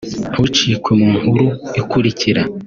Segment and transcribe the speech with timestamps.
[0.31, 1.45] Ntucikwe mu nkuru
[1.79, 2.41] ikurikira